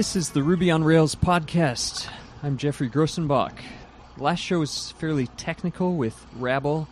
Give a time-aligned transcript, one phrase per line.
[0.00, 2.08] This is the Ruby on Rails podcast.
[2.42, 3.58] I'm Geoffrey Grosenbach.
[4.16, 6.88] Last show was fairly technical with Rabble,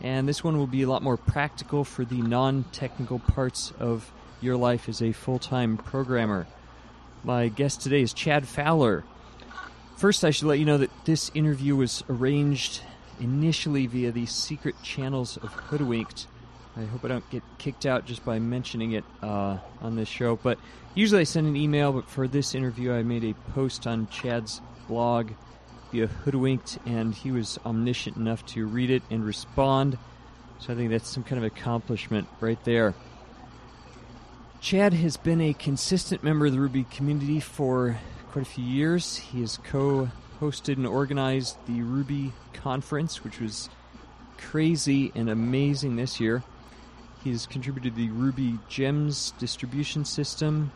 [0.00, 4.12] and this one will be a lot more practical for the non technical parts of
[4.40, 6.46] your life as a full time programmer.
[7.24, 9.02] My guest today is Chad Fowler.
[9.96, 12.80] First, I should let you know that this interview was arranged
[13.18, 16.28] initially via the secret channels of Hoodwinked.
[16.76, 20.36] I hope I don't get kicked out just by mentioning it uh, on this show.
[20.36, 20.58] But
[20.94, 24.60] usually I send an email, but for this interview, I made a post on Chad's
[24.88, 25.30] blog
[25.90, 29.98] via Hoodwinked, and he was omniscient enough to read it and respond.
[30.58, 32.94] So I think that's some kind of accomplishment right there.
[34.60, 37.98] Chad has been a consistent member of the Ruby community for
[38.30, 39.16] quite a few years.
[39.16, 40.08] He has co
[40.40, 43.68] hosted and organized the Ruby conference, which was
[44.38, 46.42] crazy and amazing this year.
[47.22, 50.72] He's contributed the Ruby Gems distribution system,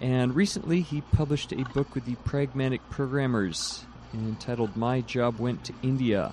[0.00, 5.74] and recently he published a book with the Pragmatic Programmers entitled My Job Went to
[5.82, 6.32] India.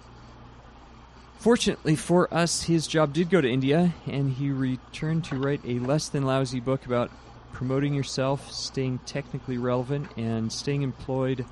[1.40, 5.80] Fortunately for us, his job did go to India, and he returned to write a
[5.80, 7.10] less than lousy book about
[7.52, 11.46] promoting yourself, staying technically relevant, and staying employed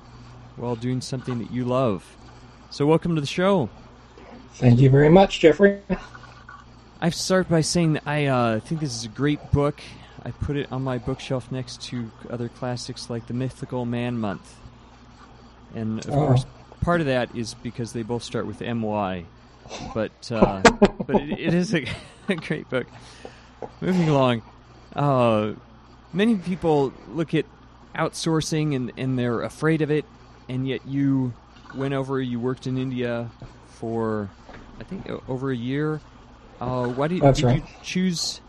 [0.54, 2.04] while doing something that you love.
[2.70, 3.68] So, welcome to the show.
[4.54, 5.80] Thank you very much, Geoffrey.
[7.00, 9.80] I start by saying that I uh, think this is a great book.
[10.22, 14.56] I put it on my bookshelf next to other classics like The Mythical Man Month.
[15.74, 16.26] And of oh.
[16.26, 16.46] course,
[16.82, 19.24] part of that is because they both start with MY
[19.94, 20.60] but uh,
[21.06, 21.86] but it, it is a,
[22.28, 22.86] a, great book.
[23.80, 24.42] Moving along,
[24.94, 25.52] uh,
[26.12, 27.44] many people look at
[27.94, 30.04] outsourcing and, and they're afraid of it,
[30.48, 31.32] and yet you
[31.74, 32.20] went over.
[32.20, 33.30] You worked in India
[33.66, 34.30] for
[34.78, 36.00] I think over a year.
[36.60, 37.56] Uh, why did, did right.
[37.56, 38.40] you choose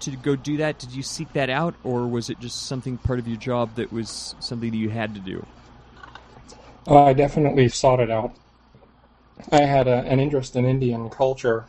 [0.00, 0.78] to go do that?
[0.78, 3.92] Did you seek that out, or was it just something part of your job that
[3.92, 5.44] was something that you had to do?
[6.86, 8.34] Uh, I definitely sought it out.
[9.50, 11.66] I had a, an interest in Indian culture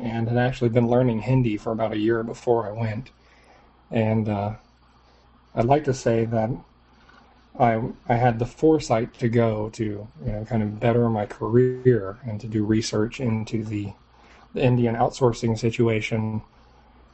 [0.00, 3.10] and had actually been learning Hindi for about a year before I went.
[3.90, 4.54] And uh,
[5.54, 6.50] I'd like to say that
[7.58, 12.18] I I had the foresight to go to you know kind of better my career
[12.24, 13.92] and to do research into the,
[14.54, 16.42] the Indian outsourcing situation.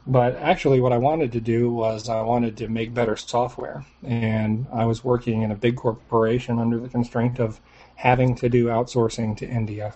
[0.07, 4.67] But actually, what I wanted to do was I wanted to make better software, and
[4.73, 7.61] I was working in a big corporation under the constraint of
[7.97, 9.95] having to do outsourcing to India.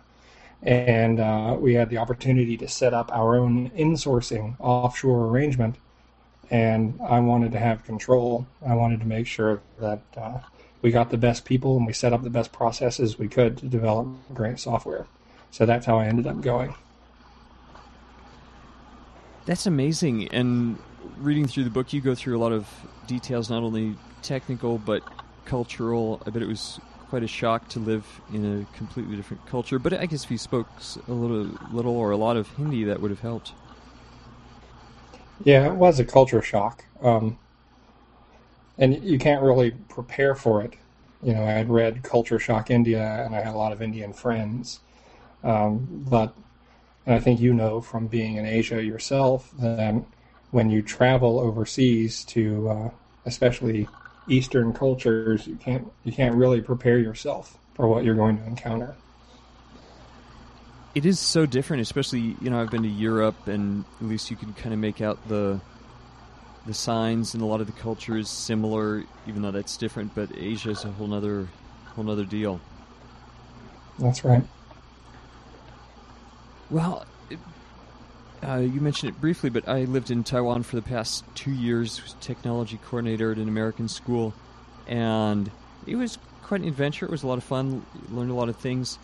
[0.62, 5.76] And uh, we had the opportunity to set up our own insourcing offshore arrangement.
[6.50, 8.46] And I wanted to have control.
[8.66, 10.40] I wanted to make sure that uh,
[10.82, 13.66] we got the best people and we set up the best processes we could to
[13.66, 15.06] develop great software.
[15.50, 16.74] So that's how I ended up going.
[19.50, 20.28] That's amazing.
[20.28, 20.78] And
[21.18, 22.68] reading through the book, you go through a lot of
[23.08, 25.02] details, not only technical but
[25.44, 26.22] cultural.
[26.24, 26.78] I bet it was
[27.08, 29.80] quite a shock to live in a completely different culture.
[29.80, 30.68] But I guess if you spoke
[31.08, 33.50] a little, little or a lot of Hindi, that would have helped.
[35.42, 37.36] Yeah, it was a culture shock, um,
[38.78, 40.74] and you can't really prepare for it.
[41.24, 44.12] You know, I had read Culture Shock India, and I had a lot of Indian
[44.12, 44.78] friends,
[45.42, 46.36] um, but
[47.06, 49.94] and I think you know from being in Asia yourself that
[50.50, 52.90] when you travel overseas to, uh,
[53.24, 53.88] especially
[54.28, 58.94] Eastern cultures, you can't you can't really prepare yourself for what you're going to encounter.
[60.94, 64.36] It is so different, especially you know I've been to Europe, and at least you
[64.36, 65.60] can kind of make out the
[66.66, 70.14] the signs, and a lot of the culture is similar, even though that's different.
[70.14, 71.48] But Asia is a whole other
[71.94, 72.60] whole other deal.
[73.98, 74.42] That's right.
[76.70, 77.04] Well,
[78.46, 82.14] uh, you mentioned it briefly, but I lived in Taiwan for the past two years,
[82.20, 84.32] technology coordinator at an American school,
[84.86, 85.50] and
[85.86, 87.06] it was quite an adventure.
[87.06, 89.00] It was a lot of fun, learned a lot of things,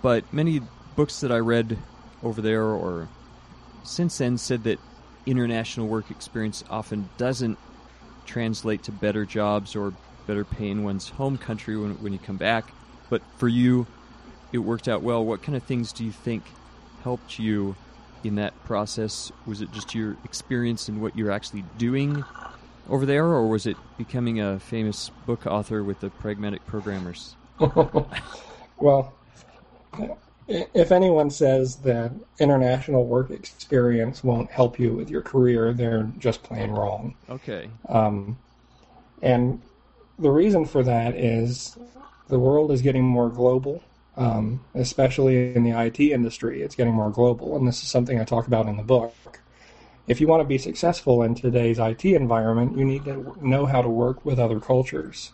[0.00, 0.62] but many
[0.96, 1.76] books that I read
[2.22, 3.06] over there or
[3.84, 4.78] since then said that
[5.26, 7.58] international work experience often doesn't
[8.24, 9.92] translate to better jobs or
[10.26, 12.72] better pay in one's home country when, when you come back.
[13.10, 13.86] But for you,
[14.52, 15.24] it worked out well.
[15.24, 16.44] What kind of things do you think
[17.02, 17.74] helped you
[18.24, 19.32] in that process?
[19.46, 22.24] Was it just your experience and what you're actually doing
[22.88, 27.36] over there, or was it becoming a famous book author with the pragmatic programmers?
[28.78, 29.14] well,
[30.48, 36.42] if anyone says that international work experience won't help you with your career, they're just
[36.42, 37.14] plain wrong.
[37.28, 37.70] Okay.
[37.88, 38.36] Um,
[39.22, 39.62] and
[40.18, 41.78] the reason for that is
[42.28, 43.82] the world is getting more global
[44.16, 46.62] um, especially in the IT industry.
[46.62, 49.40] It's getting more global, and this is something I talk about in the book.
[50.06, 53.82] If you want to be successful in today's IT environment, you need to know how
[53.82, 55.32] to work with other cultures.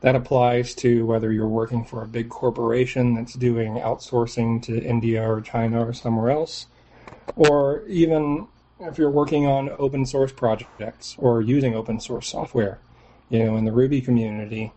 [0.00, 5.22] That applies to whether you're working for a big corporation that's doing outsourcing to India
[5.22, 6.66] or China or somewhere else,
[7.36, 8.48] or even
[8.80, 12.80] if you're working on open source projects or using open source software.
[13.30, 14.72] You know, in the Ruby community,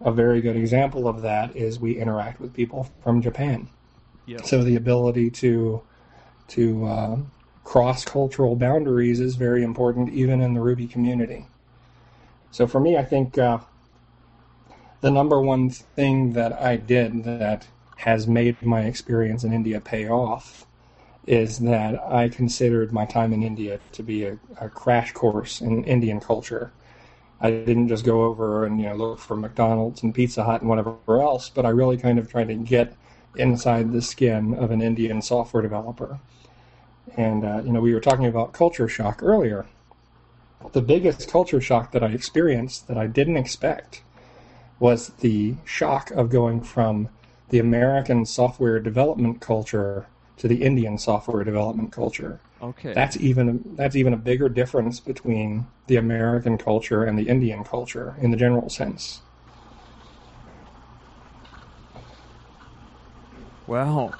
[0.00, 3.68] a very good example of that is we interact with people from Japan.
[4.26, 4.46] Yep.
[4.46, 5.82] So the ability to
[6.48, 7.16] to uh,
[7.64, 11.46] cross cultural boundaries is very important, even in the Ruby community.
[12.50, 13.58] So for me, I think uh,
[15.00, 20.08] the number one thing that I did that has made my experience in India pay
[20.08, 20.66] off
[21.26, 25.84] is that I considered my time in India to be a, a, crash course in
[25.84, 26.72] Indian culture.
[27.40, 30.68] I didn't just go over and you know look for McDonald's and Pizza Hut and
[30.68, 32.94] whatever else, but I really kind of tried to get
[33.36, 36.20] inside the skin of an Indian software developer.
[37.16, 39.66] And uh, you know, we were talking about culture shock earlier.
[40.72, 44.02] The biggest culture shock that I experienced that I didn't expect
[44.78, 47.08] was the shock of going from
[47.48, 50.06] the American software development culture
[50.36, 52.40] to the Indian software development culture.
[52.62, 52.92] Okay.
[52.92, 58.14] That's even that's even a bigger difference between the American culture and the Indian culture
[58.20, 59.22] in the general sense.
[63.66, 64.12] Wow.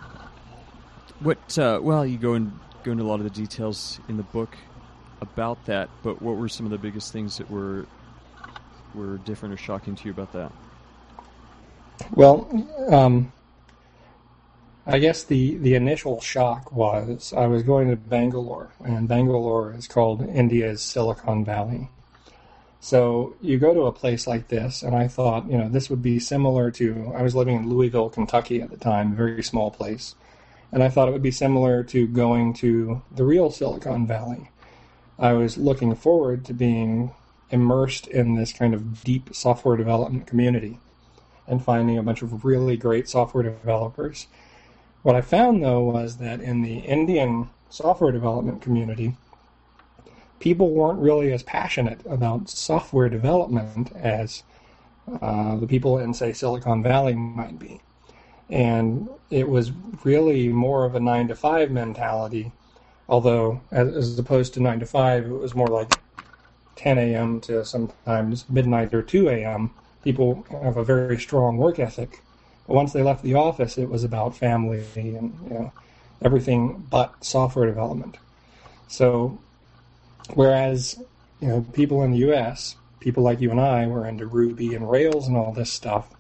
[1.21, 1.59] What?
[1.59, 4.57] Uh, well, you go and go into a lot of the details in the book
[5.21, 7.87] about that, but what were some of the biggest things that were
[8.95, 10.51] were different or shocking to you about that?
[12.13, 12.49] Well,
[12.89, 13.33] um,
[14.87, 19.87] I guess the, the initial shock was I was going to Bangalore, and Bangalore is
[19.87, 21.89] called India's Silicon Valley.
[22.81, 26.03] So you go to a place like this, and I thought, you know, this would
[26.03, 27.13] be similar to.
[27.15, 30.15] I was living in Louisville, Kentucky at the time, a very small place,
[30.73, 34.51] and I thought it would be similar to going to the real Silicon Valley.
[35.19, 37.13] I was looking forward to being
[37.51, 40.79] immersed in this kind of deep software development community
[41.47, 44.29] and finding a bunch of really great software developers.
[45.03, 49.17] What I found though was that in the Indian software development community,
[50.41, 54.43] people weren't really as passionate about software development as
[55.21, 57.81] uh, the people in, say, Silicon Valley might be.
[58.49, 59.73] And it was
[60.05, 62.53] really more of a nine to five mentality,
[63.09, 65.99] although as, as opposed to nine to five, it was more like
[66.77, 67.41] 10 a.m.
[67.43, 72.25] to sometimes midnight or 2 a.m people have a very strong work ethic.
[72.71, 75.73] But once they left the office, it was about family and you know
[76.23, 78.17] everything but software development.
[78.87, 79.41] So,
[80.35, 81.03] whereas
[81.41, 84.89] you know people in the U.S., people like you and I, were into Ruby and
[84.89, 86.15] Rails and all this stuff,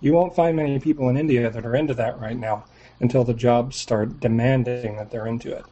[0.00, 2.66] you won't find many people in India that are into that right now
[3.00, 5.64] until the jobs start demanding that they're into it.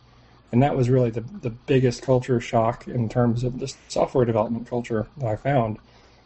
[0.50, 4.66] And that was really the, the biggest culture shock in terms of the software development
[4.66, 5.78] culture that I found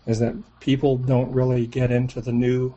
[0.06, 2.74] is that people don't really get into the new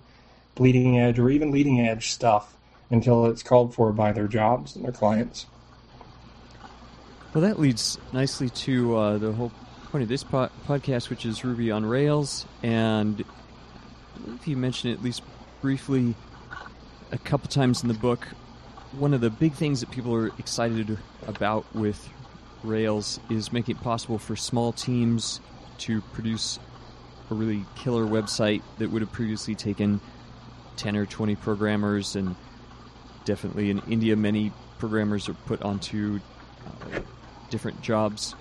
[0.55, 2.55] bleeding edge or even leading edge stuff
[2.89, 5.45] until it's called for by their jobs and their clients.
[7.33, 9.51] Well, that leads nicely to uh, the whole
[9.91, 12.45] point of this po- podcast, which is Ruby on Rails.
[12.61, 13.23] And
[14.35, 15.23] if you mentioned it at least
[15.61, 16.15] briefly
[17.11, 18.27] a couple times in the book,
[18.91, 22.09] one of the big things that people are excited about with
[22.63, 25.39] Rails is making it possible for small teams
[25.79, 26.59] to produce
[27.29, 30.01] a really killer website that would have previously taken
[30.81, 32.35] 10 or 20 programmers, and
[33.23, 36.19] definitely in India, many programmers are put onto
[36.65, 36.99] uh,
[37.51, 38.33] different jobs.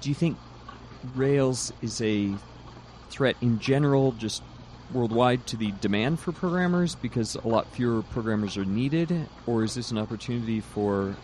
[0.00, 0.38] Do you think
[1.14, 2.34] Rails is a
[3.10, 4.42] threat in general, just
[4.94, 9.74] worldwide, to the demand for programmers because a lot fewer programmers are needed, or is
[9.74, 11.14] this an opportunity for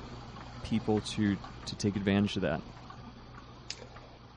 [0.62, 2.60] people to, to take advantage of that?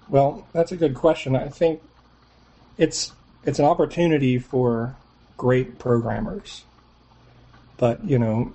[0.08, 1.36] Well, that's a good question.
[1.36, 1.82] I think
[2.78, 3.12] it's
[3.44, 4.96] it's an opportunity for
[5.38, 6.66] great programmers.
[7.78, 8.54] But, you know,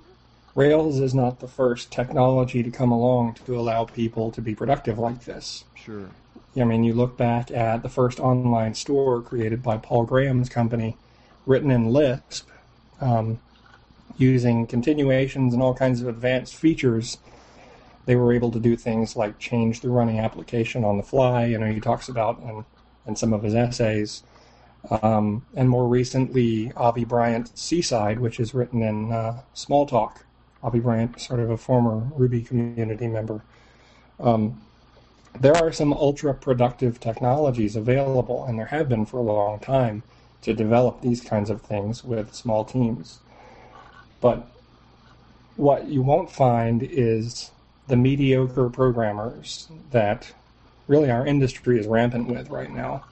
[0.55, 4.99] Rails is not the first technology to come along to allow people to be productive
[4.99, 5.63] like this.
[5.73, 6.09] Sure.
[6.55, 10.97] I mean, you look back at the first online store created by Paul Graham's company,
[11.47, 12.47] written in Lisp,
[13.01, 13.39] um,
[14.17, 17.17] using continuations and all kinds of advanced features.
[18.05, 21.45] They were able to do things like change the running application on the fly.
[21.45, 22.65] You know, he talks about in,
[23.07, 24.21] and some of his essays.
[24.89, 30.17] Um, and more recently, Avi Bryant Seaside, which is written in uh, Smalltalk.
[30.61, 33.43] Avi Bryant, sort of a former Ruby community member.
[34.19, 34.61] Um,
[35.39, 40.03] there are some ultra productive technologies available, and there have been for a long time,
[40.41, 43.19] to develop these kinds of things with small teams.
[44.21, 44.45] But
[45.55, 47.51] what you won't find is
[47.87, 50.33] the mediocre programmers that
[50.87, 53.05] really our industry is rampant with right now.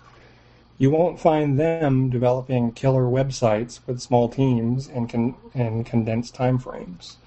[0.81, 7.17] You won't find them developing killer websites with small teams and, con- and condensed timeframes,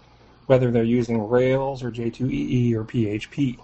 [0.47, 3.61] whether they're using Rails or J2EE or PHP.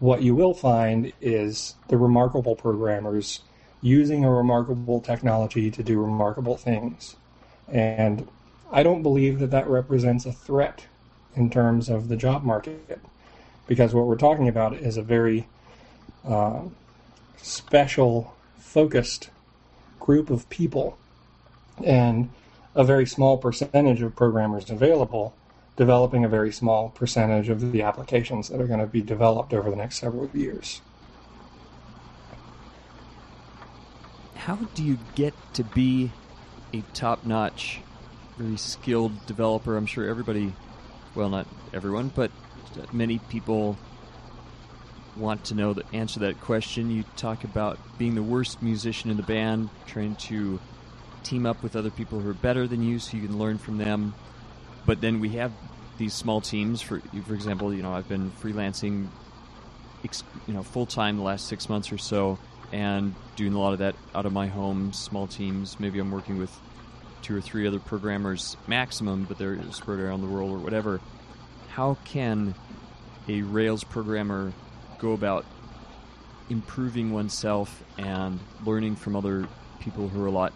[0.00, 3.40] What you will find is the remarkable programmers
[3.80, 7.16] using a remarkable technology to do remarkable things.
[7.68, 8.28] And
[8.70, 10.84] I don't believe that that represents a threat
[11.34, 13.00] in terms of the job market,
[13.66, 15.46] because what we're talking about is a very
[16.28, 16.60] uh,
[17.38, 18.34] special
[18.70, 19.30] focused
[19.98, 20.96] group of people
[21.84, 22.30] and
[22.76, 25.34] a very small percentage of programmers available
[25.76, 29.70] developing a very small percentage of the applications that are going to be developed over
[29.70, 30.80] the next several years.
[34.36, 36.12] How do you get to be
[36.72, 37.80] a top notch,
[38.38, 39.76] very skilled developer?
[39.76, 40.52] I'm sure everybody,
[41.16, 42.30] well, not everyone, but
[42.92, 43.76] many people
[45.16, 46.90] want to know the answer to that question.
[46.90, 50.60] You talk about being the worst musician in the band, trying to
[51.22, 53.78] team up with other people who are better than you so you can learn from
[53.78, 54.14] them.
[54.86, 55.52] But then we have
[55.98, 56.80] these small teams.
[56.80, 59.08] For for example, you know I've been freelancing,
[60.46, 62.38] you know, full time the last six months or so,
[62.72, 65.78] and doing a lot of that out of my home, small teams.
[65.78, 66.56] Maybe I'm working with
[67.22, 71.00] two or three other programmers maximum, but they're spread around the world or whatever.
[71.68, 72.54] How can
[73.28, 74.52] a Rails programmer
[75.00, 75.44] go about
[76.50, 79.48] improving oneself and learning from other
[79.80, 80.52] people who are a lot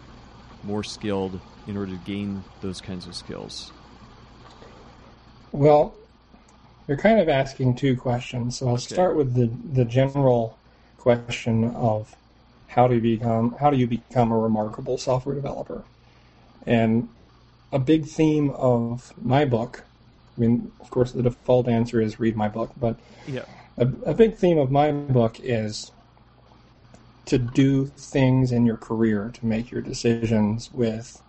[0.63, 3.71] more skilled in order to gain those kinds of skills?
[5.51, 5.95] Well,
[6.87, 8.57] you're kind of asking two questions.
[8.57, 8.93] So I'll okay.
[8.93, 10.57] start with the, the general
[10.97, 12.15] question of
[12.67, 15.83] how do you become how do you become a remarkable software developer?
[16.67, 17.07] And
[17.71, 19.83] a big theme of my book,
[20.37, 22.97] I mean, of course, the default answer is read my book, but
[23.27, 23.45] yeah
[23.77, 25.91] a, a big theme of my book is
[27.25, 31.21] to do things in your career to make your decisions with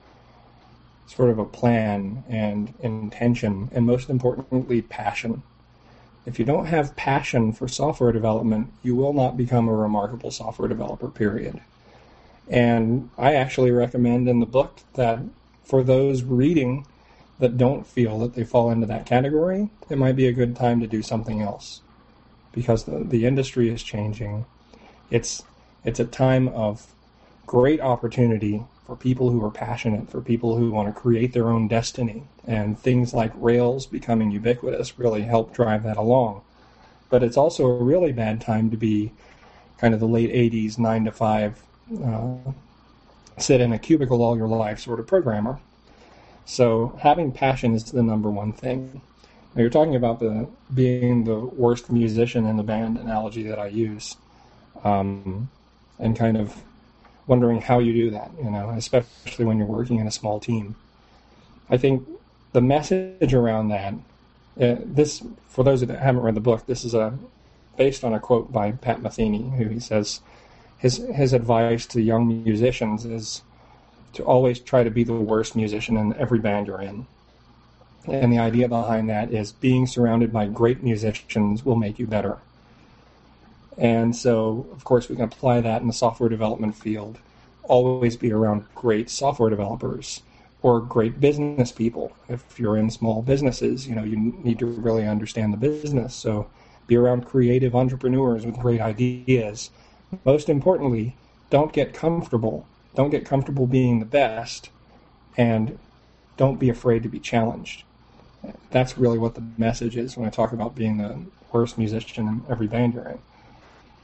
[1.06, 5.42] sort of a plan and intention, and most importantly, passion.
[6.26, 10.68] If you don't have passion for software development, you will not become a remarkable software
[10.68, 11.60] developer, period.
[12.48, 15.20] And I actually recommend in the book that
[15.64, 16.86] for those reading
[17.38, 20.80] that don't feel that they fall into that category, it might be a good time
[20.80, 21.80] to do something else
[22.56, 24.44] because the, the industry is changing.
[25.10, 25.44] It's
[25.84, 26.92] it's a time of
[27.46, 31.68] great opportunity for people who are passionate, for people who want to create their own
[31.68, 36.40] destiny, and things like Rails becoming ubiquitous really help drive that along.
[37.08, 39.12] But it's also a really bad time to be
[39.78, 41.62] kind of the late 80s, 9 to 5,
[42.04, 42.36] uh,
[43.38, 45.60] sit in a cubicle all your life sort of programmer.
[46.46, 49.02] So having passion is the number one thing.
[49.56, 53.68] Now you're talking about the being the worst musician in the band analogy that I
[53.68, 54.16] use,
[54.84, 55.48] um,
[55.98, 56.54] and kind of
[57.26, 58.30] wondering how you do that.
[58.38, 60.76] You know, especially when you're working in a small team.
[61.70, 62.06] I think
[62.52, 63.94] the message around that,
[64.60, 67.18] uh, this for those that haven't read the book, this is a
[67.78, 70.20] based on a quote by Pat Metheny, who he says
[70.76, 73.40] his his advice to young musicians is
[74.12, 77.06] to always try to be the worst musician in every band you're in.
[78.08, 82.38] And the idea behind that is being surrounded by great musicians will make you better.
[83.76, 87.18] And so, of course, we can apply that in the software development field.
[87.64, 90.22] Always be around great software developers
[90.62, 92.12] or great business people.
[92.28, 96.14] If you're in small businesses, you know, you need to really understand the business.
[96.14, 96.48] So
[96.86, 99.70] be around creative entrepreneurs with great ideas.
[100.24, 101.16] Most importantly,
[101.50, 102.66] don't get comfortable.
[102.94, 104.70] Don't get comfortable being the best
[105.36, 105.78] and
[106.36, 107.82] don't be afraid to be challenged
[108.70, 111.18] that's really what the message is when I talk about being the
[111.52, 113.18] worst musician in every band you're in.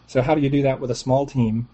[0.07, 1.69] So how do you do that with a small team?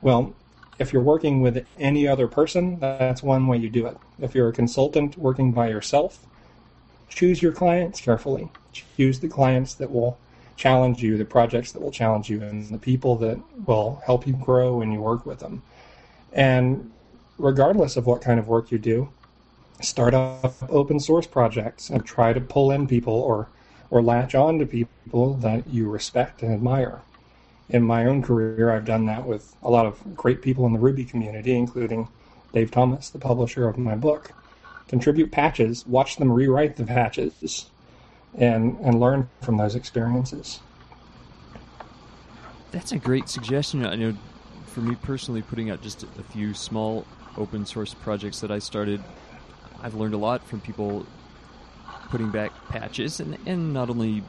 [0.00, 0.34] Well,
[0.78, 3.96] if you're working with any other person, that's one way you do it.
[4.18, 6.26] If you're a consultant working by yourself,
[7.08, 8.50] choose your clients carefully.
[8.72, 10.18] Choose the clients that will
[10.56, 14.34] challenge you, the projects that will challenge you, and the people that will help you
[14.34, 15.62] grow when you work with them.
[16.32, 16.90] And
[17.38, 19.08] regardless of what kind of work you do,
[19.80, 23.48] start up open source projects and try to pull in people or
[23.90, 27.00] or latch on to people that you respect and admire.
[27.68, 30.78] In my own career, I've done that with a lot of great people in the
[30.78, 32.08] Ruby community, including
[32.52, 34.32] Dave Thomas, the publisher of my book.
[34.88, 37.70] Contribute patches, watch them rewrite the patches,
[38.34, 40.60] and and learn from those experiences.
[42.70, 43.86] That's a great suggestion.
[43.86, 44.16] I know,
[44.66, 47.06] for me personally, putting out just a few small
[47.36, 49.02] open source projects that I started
[49.82, 51.06] I've learned a lot from people
[52.10, 54.22] putting back patches, and, and not only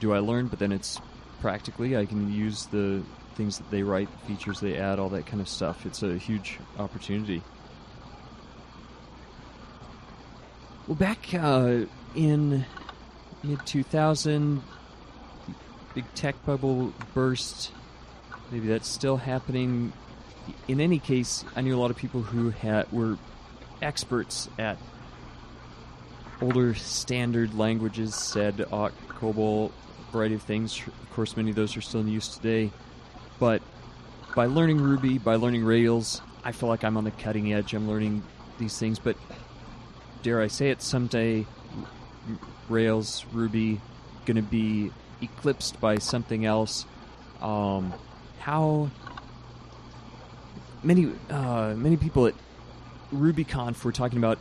[0.00, 1.00] do I learn, but then it's
[1.40, 3.02] practically I can use the
[3.34, 5.84] things that they write, features they add, all that kind of stuff.
[5.86, 7.42] It's a huge opportunity.
[10.86, 12.64] Well, back uh, in
[13.42, 14.62] mid 2000,
[15.94, 17.72] big tech bubble burst.
[18.50, 19.92] Maybe that's still happening.
[20.68, 23.16] In any case, I knew a lot of people who had were
[23.80, 24.76] experts at
[26.40, 29.70] older standard languages, said awk, COBOL,
[30.12, 30.80] variety of things.
[30.86, 32.70] Of course, many of those are still in use today.
[33.38, 33.62] But
[34.34, 37.74] by learning Ruby, by learning Rails, I feel like I'm on the cutting edge.
[37.74, 38.22] I'm learning
[38.58, 39.16] these things, but
[40.22, 41.46] dare I say it, someday
[42.68, 43.80] Rails, Ruby,
[44.26, 46.86] going to be eclipsed by something else.
[47.40, 47.92] Um,
[48.38, 48.90] how
[50.82, 52.34] many uh, many people at
[53.12, 54.38] RubyConf were talking about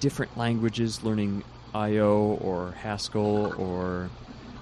[0.00, 4.08] different languages, learning IO or Haskell or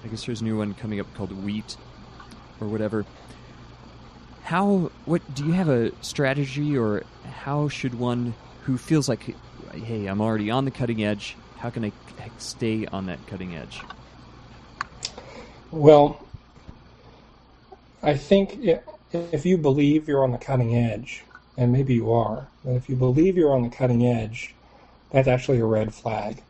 [0.03, 1.77] I guess there's a new one coming up called Wheat
[2.61, 3.05] or whatever.
[4.43, 9.35] How what do you have a strategy or how should one who feels like
[9.73, 11.91] hey, I'm already on the cutting edge, how can I
[12.37, 13.81] stay on that cutting edge?
[15.71, 16.19] Well,
[18.03, 18.59] I think
[19.11, 21.23] if you believe you're on the cutting edge,
[21.57, 24.53] and maybe you are, but if you believe you're on the cutting edge,
[25.11, 26.41] that's actually a red flag.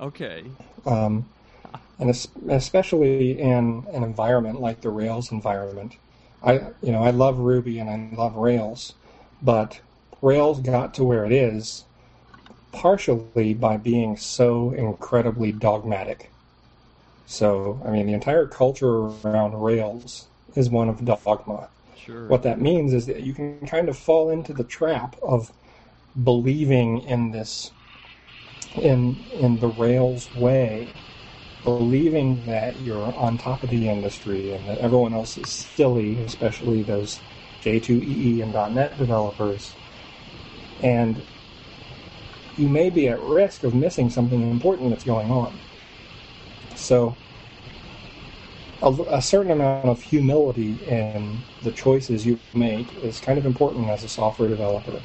[0.00, 0.44] Okay.
[0.86, 1.26] Um,
[1.98, 2.10] and
[2.48, 5.96] especially in an environment like the Rails environment,
[6.42, 8.94] I you know I love Ruby and I love Rails,
[9.42, 9.80] but
[10.20, 11.84] Rails got to where it is
[12.72, 16.30] partially by being so incredibly dogmatic.
[17.26, 20.26] So, I mean, the entire culture around Rails
[20.56, 21.68] is one of dogma.
[21.96, 22.26] Sure.
[22.28, 25.52] What that means is that you can kind of fall into the trap of
[26.24, 27.70] believing in this,
[28.80, 30.88] in in the Rails way,
[31.64, 36.82] believing that you're on top of the industry and that everyone else is silly, especially
[36.82, 37.20] those
[37.62, 39.72] J2EE and .NET developers.
[40.82, 41.20] And
[42.56, 45.58] you may be at risk of missing something important that's going on.
[46.74, 47.16] So,
[48.82, 53.88] a, a, certain amount of humility in the choices you make is kind of important
[53.88, 55.00] as a software developer.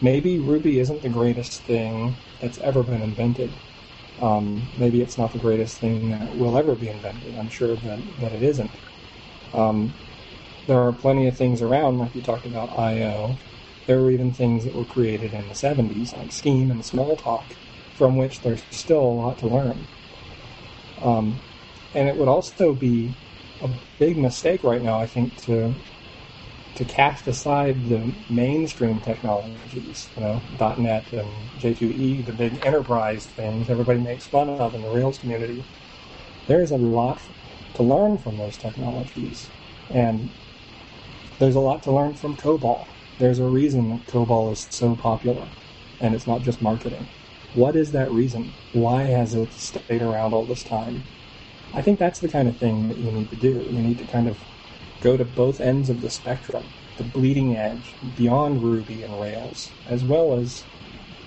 [0.00, 3.54] Maybe Ruby isn't the greatest thing that's ever been invented.
[4.18, 7.34] Um, maybe it's not the greatest thing that will ever be invented.
[7.34, 8.78] I'm sure that, that it isn't.
[9.52, 9.94] Um,
[10.66, 13.38] there are plenty of things around, like you talked about I.O.,
[13.86, 17.52] there were even things that were created in the 70s, like Scheme and Smalltalk,
[17.94, 19.86] from which there's still a lot to learn.
[21.00, 21.40] Um,
[21.94, 23.14] and it would also be
[23.60, 25.76] a big mistake right now, I think, to
[26.76, 30.42] to cast aside the mainstream technologies, you know,
[30.78, 35.64] .NET and J2E, the big enterprise things everybody makes fun of in the Rails community.
[36.46, 37.20] There is a lot
[37.74, 39.48] to learn from those technologies,
[39.90, 40.30] and
[41.38, 42.86] there's a lot to learn from COBOL.
[43.18, 45.48] There's a reason that COBOL is so popular,
[46.00, 47.08] and it's not just marketing.
[47.54, 48.52] What is that reason?
[48.74, 51.04] Why has it stayed around all this time?
[51.72, 53.66] I think that's the kind of thing that you need to do.
[53.70, 54.38] You need to kind of
[55.06, 56.64] go to both ends of the spectrum,
[56.96, 60.64] the bleeding edge, beyond Ruby and Rails, as well as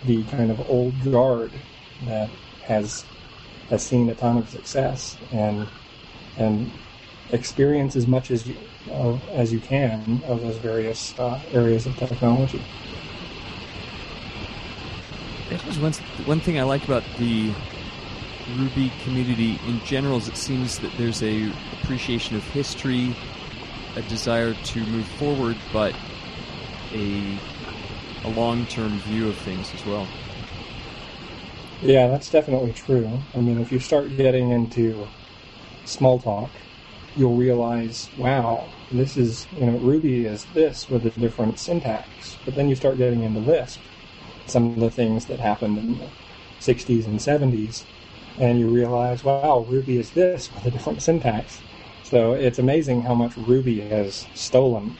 [0.04, 1.52] the kind of old guard
[2.06, 2.30] that
[2.64, 3.06] has
[3.70, 5.66] has seen a ton of success and
[6.38, 6.70] and
[7.32, 8.58] experience as much as you
[8.92, 12.62] of, as you can of those various uh, areas of technology.
[15.50, 15.94] That was one,
[16.26, 17.54] one thing I like about the
[18.58, 23.16] Ruby community in general is it seems that there's a appreciation of history,
[23.96, 25.96] a desire to move forward, but
[26.94, 27.40] a
[28.24, 30.10] a long-term view of things as well.
[31.82, 33.22] Yeah, that's definitely true.
[33.36, 35.08] I mean, if you start getting into
[35.86, 36.50] Smalltalk,
[37.16, 42.38] you'll realize, wow, this is, you know, Ruby is this with a different syntax.
[42.46, 43.80] But then you start getting into Lisp,
[44.46, 46.10] some of the things that happened in the
[46.60, 47.84] 60s and 70s,
[48.38, 51.62] and you realize, wow, Ruby is this with a different syntax.
[52.04, 54.98] So it's amazing how much Ruby has stolen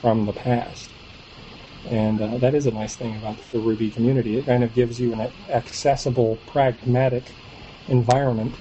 [0.00, 0.90] from the past.
[1.88, 4.36] And uh, that is a nice thing about the Ruby community.
[4.36, 7.24] It kind of gives you an accessible, pragmatic
[7.88, 8.54] environment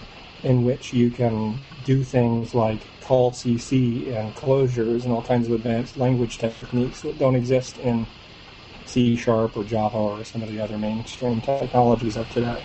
[0.44, 5.54] in which you can do things like call CC and closures and all kinds of
[5.54, 8.06] advanced language techniques that don't exist in
[8.86, 12.64] C Sharp or Java or some of the other mainstream technologies of today.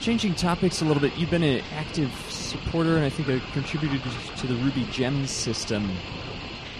[0.00, 2.10] Changing topics a little bit, you've been an active
[2.44, 3.98] supporter and I think a contributor
[4.36, 5.88] to the Ruby Gems system.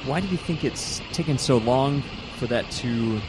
[0.06, 2.02] Why do you think it's taken so long
[2.36, 3.20] for that to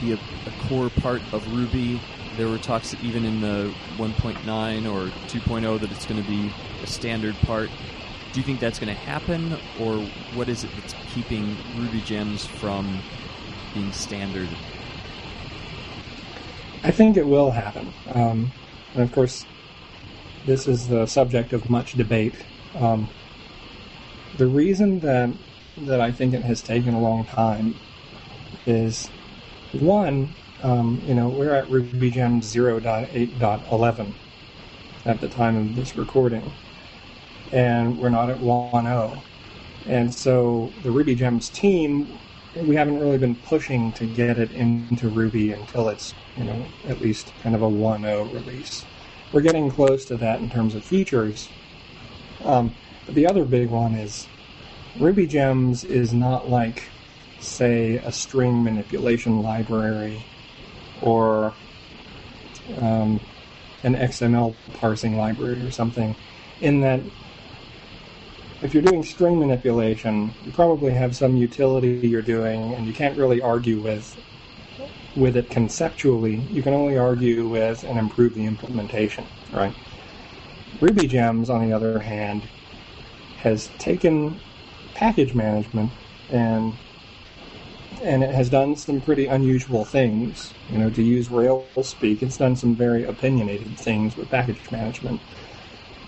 [0.00, 2.00] be a, a core part of Ruby
[2.36, 6.50] there were talks even in the 1.9 or 2.0 that it's going to be
[6.82, 7.70] a standard part.
[8.32, 9.98] do you think that's going to happen, or
[10.34, 12.98] what is it that's keeping Ruby gems from
[13.74, 14.48] being standard?
[16.82, 17.92] I think it will happen.
[18.14, 18.50] Um,
[18.94, 19.44] and of course,
[20.46, 22.34] this is the subject of much debate.
[22.74, 23.08] Um,
[24.38, 25.30] the reason that
[25.78, 27.74] that I think it has taken a long time
[28.66, 29.08] is
[29.72, 30.28] one,
[30.62, 34.12] um, you know, we're at RubyGem 0.8.11
[35.06, 36.52] at the time of this recording,
[37.52, 39.22] and we're not at 1.0.
[39.86, 42.06] And so the Ruby Gems team,
[42.54, 47.00] we haven't really been pushing to get it into Ruby until it's, you know, at
[47.00, 48.84] least kind of a 1.0 release.
[49.32, 51.48] We're getting close to that in terms of features.
[52.44, 52.74] Um,
[53.06, 54.26] but the other big one is
[54.98, 56.82] Ruby Gems is not like,
[57.40, 60.22] say, a string manipulation library
[61.00, 61.54] or
[62.78, 63.20] um,
[63.82, 66.14] an XML parsing library or something,
[66.60, 67.00] in that
[68.60, 73.16] if you're doing string manipulation, you probably have some utility you're doing, and you can't
[73.16, 74.22] really argue with
[75.16, 76.42] with it conceptually.
[76.52, 79.74] You can only argue with and improve the implementation, right?
[80.80, 82.42] Ruby Gems, on the other hand,
[83.38, 84.40] has taken
[84.94, 85.90] package management
[86.30, 86.74] and
[88.02, 90.52] and it has done some pretty unusual things.
[90.72, 95.20] You know, to use Rails speak, it's done some very opinionated things with package management.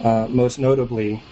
[0.03, 1.23] Uh, most notably,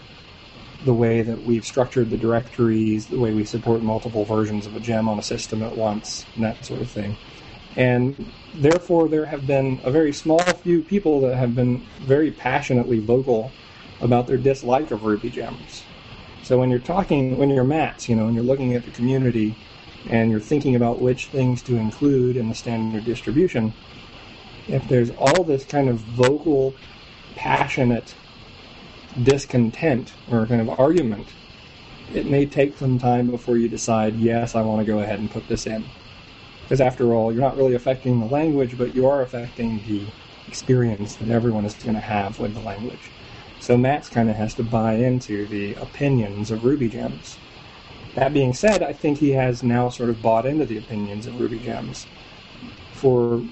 [0.84, 4.80] the way that we've structured the directories, the way we support multiple versions of a
[4.80, 7.16] gem on a system at once, and that sort of thing.
[7.76, 12.98] And therefore, there have been a very small few people that have been very passionately
[12.98, 13.50] vocal
[14.00, 15.84] about their dislike of Ruby gems.
[16.42, 19.54] So when you're talking, when you're Mats, you know, and you're looking at the community
[20.10, 23.72] and you're thinking about which things to include in the standard distribution,
[24.68, 26.74] if there's all this kind of vocal,
[27.36, 28.14] passionate
[29.22, 31.28] discontent or kind of argument,
[32.12, 35.30] it may take some time before you decide, yes, I want to go ahead and
[35.30, 35.84] put this in.
[36.62, 40.06] Because after all, you're not really affecting the language, but you are affecting the
[40.48, 43.10] experience that everyone is going to have with the language.
[43.58, 47.38] So Mats kind of has to buy into the opinions of Ruby Gems.
[48.14, 51.40] That being said, I think he has now sort of bought into the opinions of
[51.40, 52.06] Ruby Gems.
[52.92, 53.42] For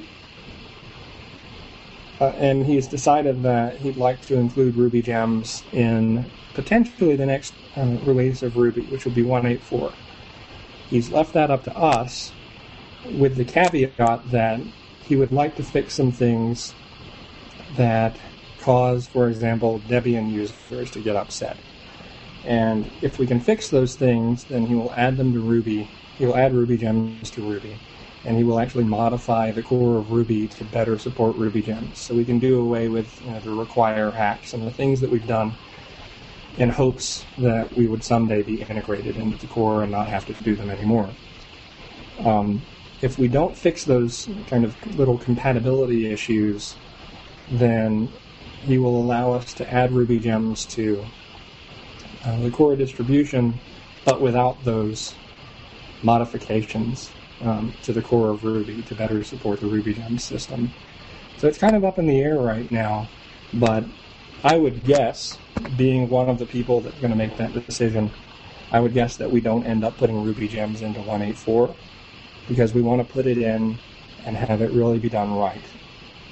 [2.21, 7.55] uh, and he's decided that he'd like to include Ruby Gems in potentially the next
[7.77, 9.95] uh, release of Ruby, which will be 184.
[10.91, 12.33] He's left that up to us
[13.05, 14.61] with the caveat that
[15.05, 16.75] he would like to fix some things
[17.77, 18.19] that
[18.61, 21.57] cause, for example, Debian users to get upset.
[22.45, 25.89] And if we can fix those things, then he will add them to Ruby.
[26.19, 27.77] He will add Ruby gems to Ruby.
[28.25, 31.99] And he will actually modify the core of Ruby to better support Ruby gems.
[31.99, 35.11] So we can do away with you know, the require hacks and the things that
[35.11, 35.55] we've done
[36.59, 40.35] in hopes that we would someday be integrated into the core and not have to
[40.45, 41.09] do them anymore.
[42.25, 42.61] Um,
[43.03, 46.75] if we don't fix those kind of little compatibility issues,
[47.51, 48.09] then
[48.67, 51.05] he will allow us to add Ruby gems to
[52.25, 53.59] uh, the core distribution,
[54.05, 55.15] but without those
[56.03, 57.11] modifications
[57.43, 60.73] um, to the core of Ruby to better support the Ruby gems system.
[61.39, 63.09] So it's kind of up in the air right now,
[63.55, 63.85] but
[64.45, 65.39] I would guess,
[65.77, 68.11] being one of the people that's going to make that decision,
[68.71, 71.75] I would guess that we don't end up putting Ruby gems into 184
[72.51, 73.79] because we want to put it in
[74.27, 75.63] and have it really be done right.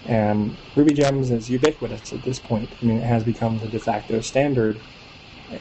[0.04, 2.68] And Ruby Gems is ubiquitous at this point.
[2.82, 4.80] I mean, it has become the de facto standard,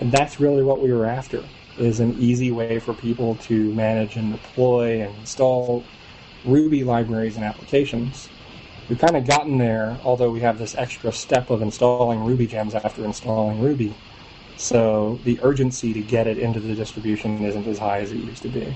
[0.02, 1.44] and that's really what we were after:
[1.78, 5.86] is an easy way for people to manage and deploy and install
[6.44, 8.30] Ruby libraries and applications.
[8.90, 12.74] We've kind of gotten there, although we have this extra step of installing Ruby Gems
[12.74, 13.94] after installing Ruby.
[14.56, 18.42] So the urgency to get it into the distribution isn't as high as it used
[18.44, 18.76] to be.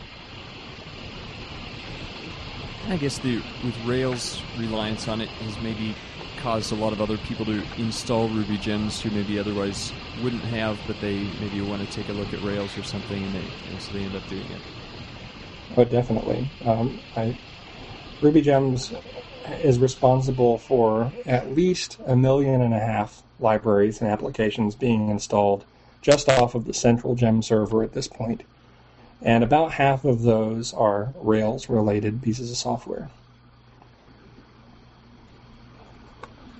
[2.92, 5.96] I guess the with Rails reliance on it has maybe
[6.36, 10.86] caused a lot of other people to install Ruby gems who maybe otherwise wouldn't have,
[10.86, 13.82] but they maybe want to take a look at Rails or something, and, they, and
[13.82, 14.62] so they end up doing it.
[15.78, 16.50] Oh, definitely.
[16.66, 17.38] Um, I,
[18.20, 18.92] Ruby Gems
[19.64, 25.64] is responsible for at least a million and a half libraries and applications being installed
[26.02, 28.44] just off of the central gem server at this point
[29.22, 33.10] and about half of those are Rails related pieces of software.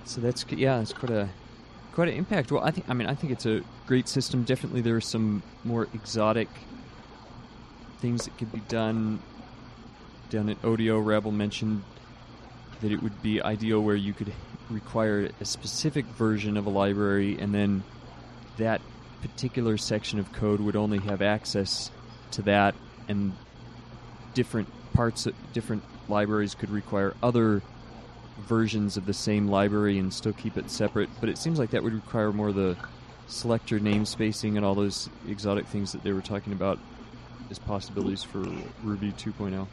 [0.04, 1.28] So that's yeah, it's quite a
[1.92, 2.52] quite an impact.
[2.52, 4.44] Well, I think I mean I think it's a great system.
[4.44, 6.48] Definitely, there are some more exotic
[8.00, 9.20] things that could be done.
[10.30, 11.82] Down at Odeo, Rabble mentioned
[12.80, 14.32] that it would be ideal where you could
[14.70, 17.82] require a specific version of a library, and then
[18.56, 18.80] that
[19.20, 21.90] particular section of code would only have access
[22.32, 22.74] to that,
[23.08, 23.32] and
[24.34, 27.62] different parts, of, different libraries could require other
[28.46, 31.08] versions of the same library and still keep it separate.
[31.20, 32.76] But it seems like that would require more the
[33.26, 36.78] selector namespacing and all those exotic things that they were talking about
[37.50, 38.38] as possibilities for
[38.82, 39.66] Ruby 2.0.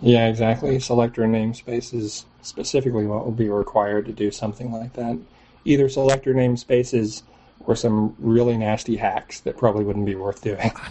[0.00, 0.78] Yeah, exactly.
[0.80, 5.18] Selector namespace is specifically what will be required to do something like that.
[5.64, 7.22] Either selector namespaces
[7.60, 10.72] or some really nasty hacks that probably wouldn't be worth doing.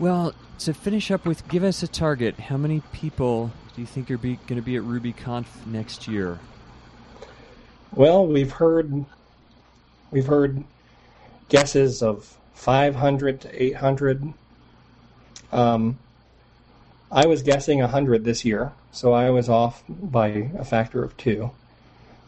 [0.00, 2.40] Well, to finish up with, give us a target.
[2.40, 6.38] How many people do you think are going to be at RubyConf next year?
[7.94, 9.04] Well, we've heard
[10.10, 10.64] we've heard
[11.50, 14.32] guesses of 500 to 800.
[15.52, 15.98] Um,
[17.12, 21.50] I was guessing 100 this year, so I was off by a factor of two.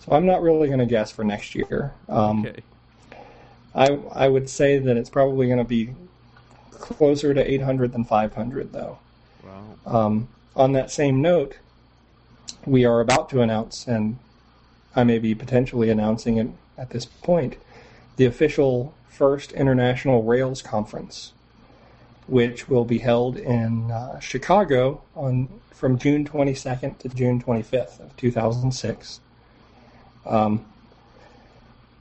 [0.01, 1.95] So I'm not really going to guess for next year.
[2.07, 2.63] Um, okay.
[3.75, 5.95] I I would say that it's probably going to be
[6.79, 8.99] closer to 800 than 500, though.
[9.45, 9.65] Wow.
[9.87, 11.57] Um, on that same note,
[12.67, 14.19] we are about to announce, and
[14.95, 17.57] I may be potentially announcing it at this point,
[18.17, 21.33] the official first International Rails Conference,
[22.27, 28.17] which will be held in uh, Chicago on from June 22nd to June 25th of
[28.17, 29.21] 2006.
[30.25, 30.65] Um,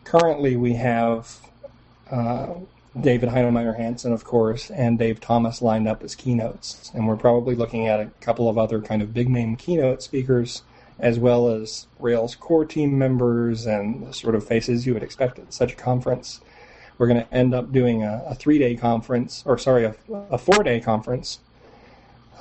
[0.03, 1.39] currently, we have
[2.11, 2.53] uh,
[2.99, 6.91] David Heinemeier Hansson, of course, and Dave Thomas lined up as keynotes.
[6.93, 10.63] And we're probably looking at a couple of other kind of big name keynote speakers,
[10.99, 15.39] as well as Rails core team members and the sort of faces you would expect
[15.39, 16.41] at such a conference.
[16.97, 19.95] We're going to end up doing a, a three day conference, or sorry, a,
[20.29, 21.39] a four day conference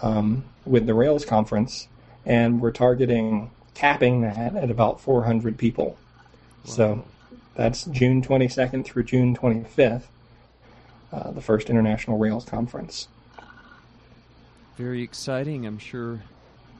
[0.02, 1.86] um, with the Rails conference,
[2.26, 5.86] and we're targeting capping that at about 400 people.
[5.86, 5.96] Wow.
[6.64, 7.04] So
[7.54, 10.02] that's June 22nd through June 25th
[11.12, 13.08] uh, the first International Rails Conference.
[14.76, 15.66] Very exciting.
[15.66, 16.20] I'm sure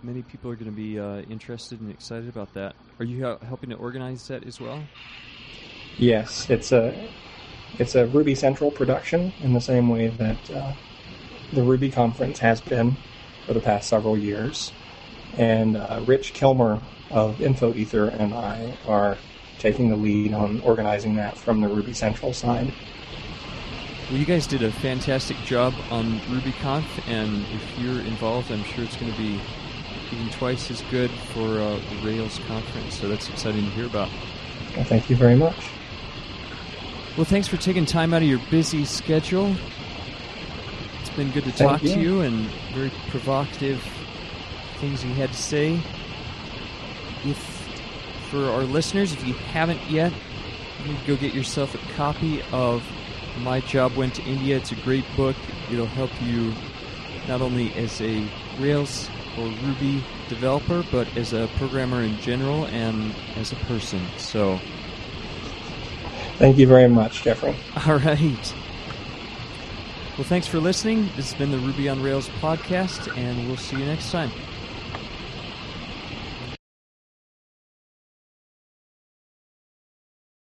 [0.02, 2.74] many people are going to be uh, interested and excited about that.
[2.98, 4.82] Are you helping to organize that as well?
[5.98, 7.08] Yes, it's a
[7.78, 10.72] it's a Ruby Central production in the same way that uh,
[11.52, 12.96] the Ruby conference has been
[13.46, 14.72] for the past several years.
[15.36, 19.16] And uh, Rich Kilmer of InfoEther and I are
[19.58, 22.72] taking the lead on organizing that from the Ruby Central side.
[24.10, 28.82] Well, you guys did a fantastic job on RubyConf, and if you're involved, I'm sure
[28.82, 29.40] it's going to be
[30.10, 32.98] even twice as good for uh, the Rails conference.
[32.98, 34.08] So that's exciting to hear about.
[34.74, 35.54] Well, thank you very much.
[37.16, 39.54] Well, thanks for taking time out of your busy schedule.
[41.00, 41.94] It's been good to thank talk you.
[41.94, 43.80] to you, and very provocative
[44.78, 45.80] things you had to say.
[47.24, 47.38] If
[48.28, 50.12] for our listeners, if you haven't yet,
[50.84, 52.84] you go get yourself a copy of
[53.38, 54.56] my Job Went to India.
[54.56, 55.36] It's a great book.
[55.70, 56.52] It'll help you
[57.28, 58.24] not only as a
[58.58, 64.00] Rails or Ruby developer, but as a programmer in general and as a person.
[64.18, 64.58] So,
[66.38, 67.56] thank you very much, Geoffrey.
[67.86, 68.54] All right.
[70.16, 71.06] Well, thanks for listening.
[71.16, 74.30] This has been the Ruby on Rails podcast, and we'll see you next time.